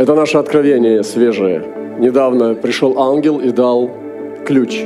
Это 0.00 0.14
наше 0.14 0.38
откровение 0.38 1.04
свежее. 1.04 1.62
Недавно 1.98 2.54
пришел 2.54 2.98
ангел 2.98 3.38
и 3.38 3.50
дал 3.50 3.90
ключ. 4.46 4.80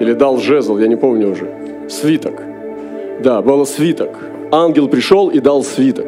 Или 0.00 0.12
дал 0.12 0.38
жезл, 0.38 0.78
я 0.78 0.86
не 0.86 0.94
помню 0.94 1.32
уже. 1.32 1.48
Свиток. 1.88 2.40
Да, 3.24 3.42
было 3.42 3.64
свиток. 3.64 4.10
Ангел 4.52 4.86
пришел 4.86 5.30
и 5.30 5.40
дал 5.40 5.64
свиток 5.64 6.06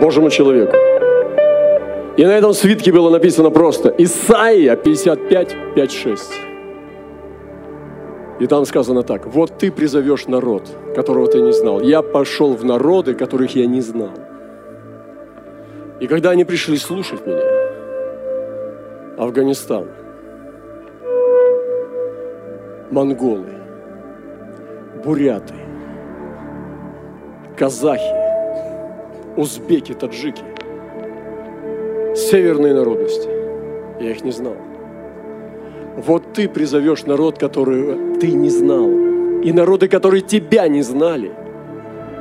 Божьему 0.00 0.28
человеку. 0.28 0.74
И 2.16 2.24
на 2.24 2.36
этом 2.36 2.52
свитке 2.52 2.90
было 2.90 3.10
написано 3.10 3.50
просто 3.50 3.94
Исаия 3.96 4.74
55, 4.74 5.56
5, 5.76 5.92
6. 5.92 6.32
И 8.40 8.46
там 8.48 8.64
сказано 8.64 9.04
так, 9.04 9.24
вот 9.26 9.52
ты 9.56 9.70
призовешь 9.70 10.26
народ, 10.26 10.68
которого 10.96 11.28
ты 11.28 11.40
не 11.42 11.52
знал. 11.52 11.80
Я 11.80 12.02
пошел 12.02 12.54
в 12.54 12.64
народы, 12.64 13.14
которых 13.14 13.54
я 13.54 13.66
не 13.66 13.82
знал. 13.82 14.27
И 16.00 16.06
когда 16.06 16.30
они 16.30 16.44
пришли 16.44 16.76
слушать 16.76 17.26
меня, 17.26 17.42
Афганистан, 19.16 19.88
монголы, 22.92 23.48
буряты, 25.04 25.54
казахи, 27.56 28.14
узбеки, 29.36 29.92
таджики, 29.92 30.44
северные 32.14 32.74
народности, 32.74 33.28
я 34.00 34.12
их 34.12 34.22
не 34.22 34.30
знал. 34.30 34.56
Вот 35.96 36.32
ты 36.32 36.48
призовешь 36.48 37.06
народ, 37.06 37.38
который 37.38 38.18
ты 38.20 38.30
не 38.30 38.50
знал, 38.50 38.88
и 39.42 39.52
народы, 39.52 39.88
которые 39.88 40.20
тебя 40.20 40.68
не 40.68 40.82
знали, 40.82 41.32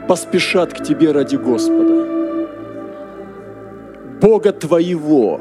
поспешат 0.07 0.73
к 0.73 0.83
тебе 0.83 1.11
ради 1.11 1.35
Господа. 1.35 2.16
Бога 4.21 4.51
твоего, 4.51 5.39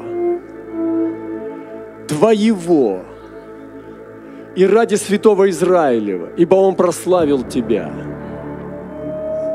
твоего, 2.07 3.01
и 4.55 4.65
ради 4.65 4.95
святого 4.95 5.49
Израилева, 5.49 6.29
ибо 6.37 6.55
Он 6.55 6.75
прославил 6.75 7.43
тебя. 7.43 7.91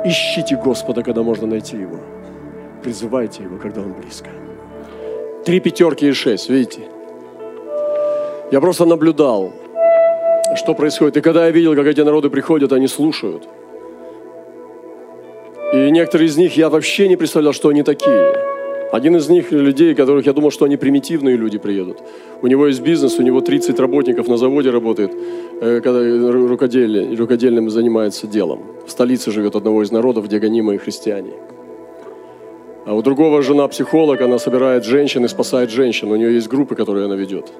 Ищите 0.04 0.56
Господа, 0.56 1.02
когда 1.02 1.22
можно 1.22 1.46
найти 1.46 1.76
Его. 1.76 1.98
Призывайте 2.82 3.42
Его, 3.44 3.58
когда 3.58 3.80
Он 3.80 3.92
близко. 3.92 4.30
Три 5.44 5.60
пятерки 5.60 6.08
и 6.08 6.12
шесть, 6.12 6.48
видите? 6.48 6.82
Я 8.52 8.60
просто 8.60 8.84
наблюдал, 8.84 9.52
что 10.56 10.74
происходит. 10.74 11.16
И 11.16 11.20
когда 11.20 11.46
я 11.46 11.50
видел, 11.50 11.74
как 11.74 11.86
эти 11.86 12.00
народы 12.00 12.30
приходят, 12.30 12.72
они 12.72 12.86
слушают. 12.86 13.48
И 15.72 15.90
некоторые 15.90 16.28
из 16.28 16.36
них 16.36 16.56
я 16.56 16.68
вообще 16.68 17.08
не 17.08 17.16
представлял, 17.16 17.52
что 17.52 17.70
они 17.70 17.82
такие. 17.82 18.51
Один 18.92 19.16
из 19.16 19.30
них 19.30 19.50
людей, 19.52 19.94
которых 19.94 20.26
я 20.26 20.34
думал, 20.34 20.50
что 20.50 20.66
они 20.66 20.76
примитивные 20.76 21.34
люди 21.34 21.56
приедут. 21.56 22.02
У 22.42 22.46
него 22.46 22.66
есть 22.66 22.82
бизнес, 22.82 23.18
у 23.18 23.22
него 23.22 23.40
30 23.40 23.80
работников 23.80 24.28
на 24.28 24.36
заводе 24.36 24.70
работает, 24.70 25.10
э, 25.62 25.80
когда 25.80 26.00
рукоделие, 26.30 27.16
рукодельным 27.16 27.70
занимается 27.70 28.26
делом. 28.26 28.58
В 28.86 28.90
столице 28.90 29.30
живет 29.30 29.56
одного 29.56 29.82
из 29.82 29.90
народов, 29.90 30.26
где 30.26 30.38
гонимые 30.38 30.78
христиане. 30.78 31.30
А 32.84 32.94
у 32.94 33.00
другого 33.00 33.42
жена 33.42 33.66
психолог, 33.66 34.20
она 34.20 34.38
собирает 34.38 34.84
женщин 34.84 35.24
и 35.24 35.28
спасает 35.28 35.70
женщин. 35.70 36.12
У 36.12 36.16
нее 36.16 36.34
есть 36.34 36.48
группы, 36.48 36.74
которые 36.74 37.06
она 37.06 37.16
ведет. 37.16 37.50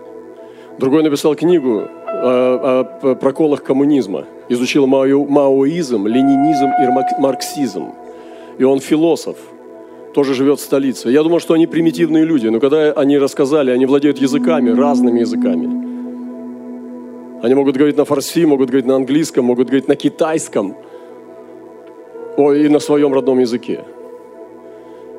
Другой 0.79 1.03
написал 1.03 1.35
книгу 1.35 1.89
о, 2.09 2.85
о 3.03 3.15
проколах 3.15 3.63
коммунизма. 3.63 4.27
Изучил 4.51 4.87
маоизм, 4.87 6.07
ленинизм 6.07 6.67
и 6.67 7.21
марксизм. 7.23 7.85
И 8.59 8.65
он 8.65 8.81
философ– 8.81 9.37
тоже 10.13 10.35
живет 10.35 10.59
в 10.59 10.63
столице. 10.63 11.11
Я 11.11 11.23
думал, 11.23 11.41
что 11.41 11.55
они 11.55 11.67
примитивные 11.67 12.25
люди, 12.25 12.49
но 12.49 12.61
когда 12.61 12.93
они 12.93 13.19
рассказали, 13.19 13.71
они 13.71 13.87
владеют 13.87 14.19
языками, 14.19 14.71
разными 14.71 15.21
языками. 15.21 15.83
Они 17.43 17.55
могут 17.55 17.77
говорить 17.77 17.97
на 17.97 18.05
фарси, 18.05 18.45
могут 18.45 18.71
говорить 18.71 18.87
на 18.87 18.95
английском, 18.95 19.45
могут 19.45 19.69
говорить 19.69 19.89
на 19.89 19.97
китайском, 19.97 20.77
о, 22.37 22.53
и 22.53 22.69
на 22.69 22.79
своем 22.79 23.13
родном 23.13 23.41
языке. 23.41 23.85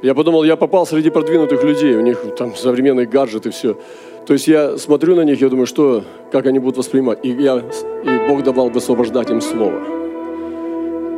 Я 0.01 0.13
подумал, 0.13 0.43
я 0.43 0.55
попал 0.55 0.85
среди 0.85 1.09
продвинутых 1.09 1.63
людей, 1.63 1.95
у 1.95 2.01
них 2.01 2.35
там 2.37 2.55
современные 2.55 3.05
гаджеты, 3.05 3.51
все. 3.51 3.77
То 4.25 4.33
есть 4.33 4.47
я 4.47 4.77
смотрю 4.77 5.15
на 5.15 5.21
них, 5.21 5.41
я 5.41 5.49
думаю, 5.49 5.65
что, 5.65 6.03
как 6.31 6.45
они 6.45 6.59
будут 6.59 6.77
воспринимать. 6.77 7.19
И, 7.23 7.29
я, 7.29 7.57
и 7.59 8.27
Бог 8.29 8.43
давал 8.43 8.69
высвобождать 8.69 9.29
им 9.29 9.41
слово. 9.41 9.81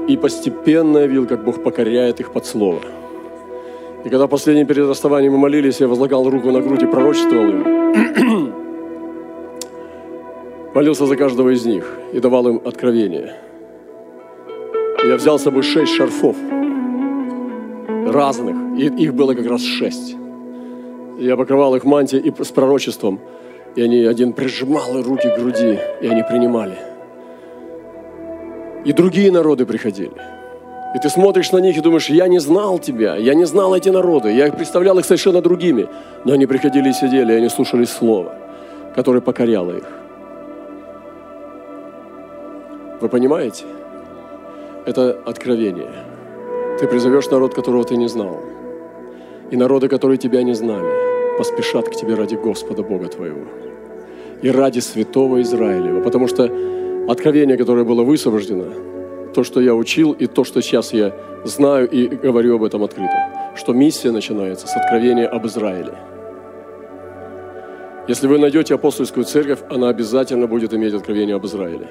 И 0.08 0.18
постепенно 0.18 1.00
я 1.00 1.08
видел, 1.08 1.28
как 1.28 1.44
Бог 1.44 1.64
покоряет 1.64 2.20
их 2.20 2.32
под 2.32 2.46
слово. 2.46 2.80
И 4.06 4.10
когда 4.10 4.28
последний 4.28 4.66
перед 4.66 4.88
расставанием 4.88 5.34
мы 5.34 5.40
молились, 5.40 5.82
я 5.82 5.88
возлагал 5.88 6.30
руку 6.30 6.52
на 6.52 6.62
грудь 6.62 6.84
и 6.84 6.86
пророчествовал 6.86 7.50
им. 7.50 8.54
Молился 10.76 11.08
за 11.08 11.16
каждого 11.18 11.50
из 11.50 11.66
них 11.66 11.92
и 12.14 12.20
давал 12.20 12.48
им 12.48 12.62
откровение. 12.64 13.34
Я 15.04 15.16
взял 15.16 15.40
с 15.40 15.44
собой 15.44 15.64
шесть 15.64 15.94
шарфов 15.94 16.36
разных, 18.06 18.56
и 18.78 18.86
их 18.86 19.16
было 19.16 19.34
как 19.34 19.48
раз 19.48 19.62
шесть. 19.62 20.16
Я 21.18 21.36
покрывал 21.36 21.76
их 21.76 21.84
мантией 21.84 22.22
и 22.22 22.44
с 22.44 22.52
пророчеством, 22.52 23.20
и 23.76 23.82
они 23.82 24.06
один 24.06 24.34
прижимал 24.34 25.02
руки 25.02 25.28
к 25.28 25.40
груди, 25.40 25.80
и 26.02 26.08
они 26.08 26.22
принимали. 26.22 26.78
И 28.86 28.94
другие 28.94 29.32
народы 29.32 29.66
приходили– 29.66 30.14
и 30.96 30.98
ты 30.98 31.10
смотришь 31.10 31.52
на 31.52 31.58
них 31.58 31.76
и 31.76 31.82
думаешь, 31.82 32.10
я 32.10 32.30
не 32.30 32.40
знал 32.40 32.80
тебя, 32.80 33.18
я 33.18 33.34
не 33.34 33.44
знал 33.44 33.76
эти 33.76 33.90
народы, 33.90 34.32
я 34.32 34.50
представлял 34.50 34.98
их 34.98 35.04
совершенно 35.04 35.42
другими. 35.42 35.90
Но 36.24 36.32
они 36.32 36.46
приходили 36.46 36.90
и 36.90 36.94
сидели, 36.94 37.34
и 37.34 37.36
они 37.36 37.50
слушали 37.50 37.84
Слово, 37.84 38.34
которое 38.96 39.20
покоряло 39.20 39.72
их. 39.72 39.84
Вы 43.02 43.10
понимаете? 43.10 43.66
Это 44.86 45.20
откровение. 45.26 45.92
Ты 46.80 46.88
призовешь 46.88 47.30
народ, 47.30 47.54
которого 47.54 47.84
ты 47.84 47.98
не 47.98 48.08
знал. 48.08 48.40
И 49.52 49.58
народы, 49.58 49.90
которые 49.90 50.18
тебя 50.18 50.44
не 50.44 50.54
знали, 50.54 51.38
поспешат 51.38 51.90
к 51.90 51.96
тебе 51.96 52.16
ради 52.16 52.36
Господа 52.36 52.84
Бога 52.84 53.10
твоего. 53.10 53.44
И 54.42 54.50
ради 54.50 54.80
святого 54.80 55.42
Израилева. 55.42 56.02
Потому 56.02 56.30
что 56.30 56.50
откровение, 57.10 57.58
которое 57.58 57.84
было 57.84 58.04
высвобождено, 58.04 58.95
то, 59.36 59.44
что 59.44 59.60
я 59.60 59.76
учил, 59.76 60.14
и 60.14 60.28
то, 60.28 60.46
что 60.46 60.62
сейчас 60.62 60.94
я 60.94 61.12
знаю 61.44 61.90
и 61.90 62.08
говорю 62.08 62.56
об 62.56 62.64
этом 62.64 62.84
открыто. 62.84 63.52
Что 63.56 63.74
миссия 63.74 64.12
начинается 64.12 64.66
с 64.66 64.76
откровения 64.78 65.28
об 65.28 65.46
Израиле. 65.46 65.94
Если 68.08 68.28
вы 68.28 68.38
найдете 68.38 68.76
апостольскую 68.76 69.26
церковь, 69.26 69.60
она 69.70 69.90
обязательно 69.90 70.48
будет 70.48 70.74
иметь 70.74 70.94
откровение 70.94 71.36
об 71.36 71.46
Израиле. 71.46 71.88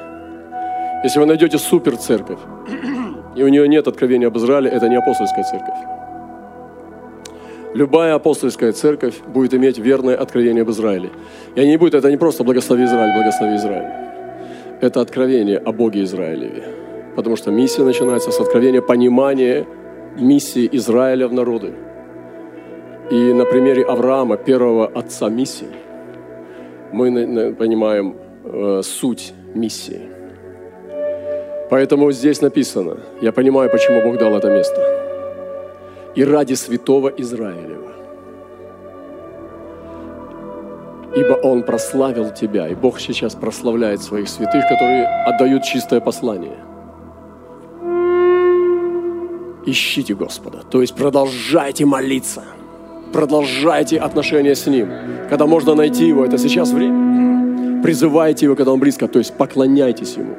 Если 1.05 1.21
вы 1.21 1.27
найдете 1.27 1.59
супер 1.59 1.97
церковь, 1.99 2.39
и 3.37 3.43
у 3.43 3.49
нее 3.49 3.69
нет 3.69 3.87
откровения 3.89 4.29
об 4.29 4.37
Израиле, 4.39 4.71
это 4.71 4.89
не 4.89 4.97
апостольская 4.97 5.45
церковь. 5.45 5.79
Любая 7.75 8.15
апостольская 8.15 8.73
церковь 8.73 9.17
будет 9.27 9.53
иметь 9.53 9.77
верное 9.77 10.17
откровение 10.17 10.63
об 10.63 10.71
Израиле. 10.71 11.11
И 11.57 11.61
они 11.61 11.77
будут, 11.77 11.95
это 11.95 12.11
не 12.11 12.17
просто 12.17 12.43
благослови 12.43 12.85
Израиль, 12.85 13.13
благослови 13.13 13.57
Израиль. 13.57 13.93
Это 14.81 15.03
откровение 15.03 15.59
о 15.59 15.73
Боге 15.73 16.05
Израилеве. 16.05 16.84
Потому 17.17 17.37
что 17.37 17.51
миссия 17.51 17.85
начинается 17.85 18.31
с 18.31 18.41
откровения 18.41 18.83
понимания 18.83 19.67
миссии 20.17 20.69
Израиля 20.73 21.29
в 21.29 21.33
народы. 21.33 21.73
И 23.11 23.33
на 23.33 23.45
примере 23.45 23.85
Авраама, 23.85 24.37
первого 24.37 24.87
отца 24.87 25.29
миссии, 25.29 25.69
мы 26.93 27.55
понимаем 27.55 28.17
э, 28.45 28.81
суть 28.83 29.35
миссии. 29.55 30.01
Поэтому 31.71 32.13
здесь 32.13 32.41
написано, 32.41 32.99
я 33.21 33.33
понимаю, 33.33 33.71
почему 33.71 34.03
Бог 34.03 34.19
дал 34.19 34.37
это 34.37 34.51
место. 34.51 34.81
И 36.15 36.25
ради 36.25 36.55
святого 36.55 37.09
Израилева. 37.09 37.93
Ибо 41.17 41.35
Он 41.43 41.63
прославил 41.63 42.31
тебя, 42.31 42.69
и 42.69 42.75
Бог 42.75 43.01
сейчас 43.01 43.35
прославляет 43.35 44.03
своих 44.03 44.29
святых, 44.29 44.65
которые 44.69 45.07
отдают 45.27 45.63
чистое 45.63 46.01
послание– 46.01 46.57
ищите 49.67 50.15
Господа. 50.15 50.63
То 50.71 50.81
есть 50.81 50.95
продолжайте 50.95 51.85
молиться. 51.85 52.43
Продолжайте 53.13 53.99
отношения 53.99 54.55
с 54.55 54.67
Ним. 54.67 54.89
Когда 55.31 55.47
можно 55.47 55.75
найти 55.75 56.09
Его, 56.09 56.25
это 56.25 56.39
сейчас 56.39 56.73
время. 56.73 57.83
Призывайте 57.83 58.47
Его, 58.47 58.57
когда 58.57 58.73
Он 58.73 58.81
близко. 58.81 59.09
То 59.09 59.19
есть 59.19 59.37
поклоняйтесь 59.37 60.17
Ему. 60.17 60.35